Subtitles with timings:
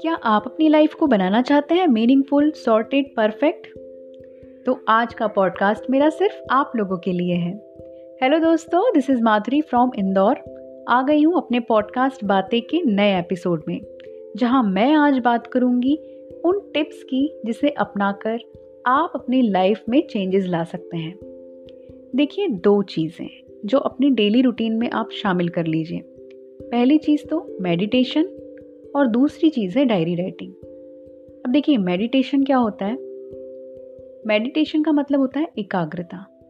[0.00, 1.86] क्या आप अपनी लाइफ को बनाना चाहते हैं?
[1.86, 3.66] मीनिंगफुल सॉर्टेड परफेक्ट
[4.66, 7.54] तो आज का पॉडकास्ट मेरा सिर्फ़ आप लोगों के लिए है।
[8.22, 10.36] हेलो दोस्तों this is Madhuri from Indore
[10.88, 13.80] आ गई हूँ अपने पॉडकास्ट बातें के नए एपिसोड में,
[14.36, 15.96] जहाँ मैं आज बात करूँगी
[16.44, 18.38] उन टिप्स की जिसे अपनाकर
[18.86, 21.18] आप अपनी लाइफ में चेंजेस ला सकते हैं।
[22.16, 26.00] देखिए दो चीज़ें। जो अपनी डेली रूटीन में आप शामिल कर लीजिए।
[26.62, 28.24] पहली चीज़ तो मेडिटेशन
[28.96, 30.52] और दूसरी चीज़ है डायरी राइटिंग
[31.46, 32.94] अब देखिए मेडिटेशन क्या होता है?
[34.26, 36.40] मेडिटेशन का मतलब होता है एकाग्रता।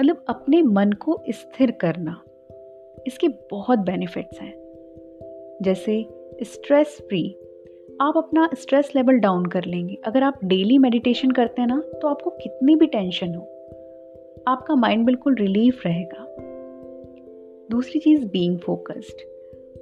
[0.00, 2.22] मतलब अपने मन को स्थिर करना।
[3.06, 4.54] इसके बहुत बेनिफिट्स हैं।
[5.62, 6.06] जैसे
[6.42, 7.36] स्ट्रेस फ्री
[8.00, 12.08] आप अपना स्ट्रेस लेवल डाउन कर लेंगे। अगर आप डेली मेडिटेशन करते हैं ना तो
[12.08, 13.59] आपको कितनी भी टेंशन हो
[14.50, 16.26] आपका माइंड बिल्कुल रिलीफ रहेगा।
[17.70, 19.20] दूसरी चीज़ बीइंग फोकस्ड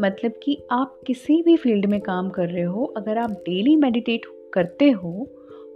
[0.00, 4.26] मतलब कि आप किसी भी फ़ील्ड में काम कर रहे हो, अगर आप डेली मेडिटेट
[4.54, 5.26] करते हो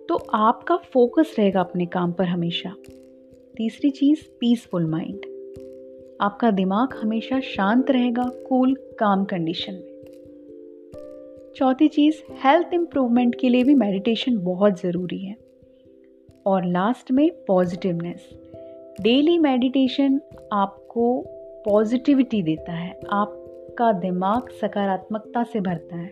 [0.09, 2.75] तो आपका फोकस रहेगा अपने काम पर हमेशा।
[3.57, 5.27] तीसरी चीज़ पीसफुल माइंड
[6.21, 9.99] आपका दिमाग हमेशा शांत रहेगा कूल काम कंडीशन में।
[11.57, 15.37] चौथी चीज़ हेल्थ इम्प्रूवमेंट के लिए भी मेडिटेशन बहुत ज़रूरी है।
[16.47, 18.29] और लास्ट में पॉजिटिवनेस
[19.01, 20.21] डेली मेडिटेशन
[20.53, 21.25] आपको
[21.65, 26.09] पॉजिटिविटी देता है, आपका दिमाग सकारात्मकता से भरता है।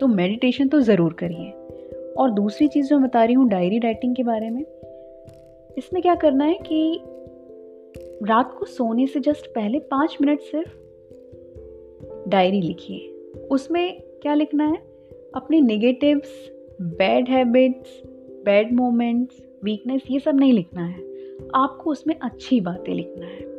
[0.00, 1.50] तो मेडिटेशन तो ज़रूर करिए।
[2.14, 4.62] और दूसरी चीज़ जो मैं बता रही हूँ, डायरी राइटिंग के बारे में,
[5.78, 7.00] इसमें क्या करना है कि
[8.22, 10.76] रात को सोने से जस्ट पहले पाँच मिनट सिर्फ़
[12.30, 12.98] डायरी लिखिए।
[13.50, 14.76] उसमें क्या लिखना है?
[15.34, 18.02] अपने negatives bad habits
[18.44, 21.13] bad moments weakness ये सब नहीं लिखना है।
[21.54, 23.54] आपको उसमें अच्छी बातें लिखना है।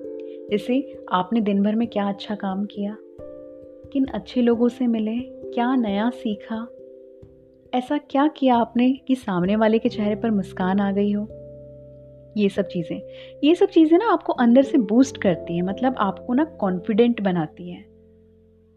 [0.49, 2.97] जैसे, आपने दिन भर में क्या अच्छा काम किया?
[3.93, 5.17] किन अच्छे लोगों से मिले?
[5.23, 6.67] क्या नया सीखा?
[7.73, 11.27] ऐसा क्या किया आपने कि सामने वाले के चेहरे पर मुस्कान आ गई हो?
[12.37, 13.01] ये सब चीज़ें।
[13.43, 17.69] ये सब चीज़ें ना आपको अंदर से बूस्ट करती हैं मतलब आपको ना कॉन्फिडेंट बनाती
[17.69, 17.85] हैं।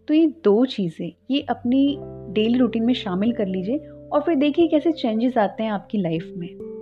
[0.09, 1.99] तो ये दो चीज़ें, ये अपनी
[2.33, 3.79] डेली रूटीन में शामिल कर लीजिए
[4.13, 6.78] और फिर देखिए कैसे चेंजेस आते हैं आपकी लाइफ में।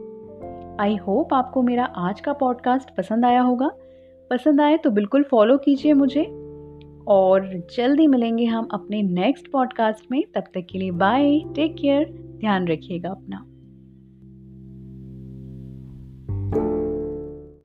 [0.80, 3.70] आई होप आपको मेरा आज का पॉडकास्ट पसंद आया होगा।
[4.30, 6.24] पसंद आए तो बिल्कुल फॉलो कीजिए मुझे।
[7.08, 12.04] और जल्दी मिलेंगे हम अपने नेक्स्ट पॉडकास्ट में। तब तक के लिए बाय टेक केयर
[12.40, 13.46] ध्यान रखिएगा अपना।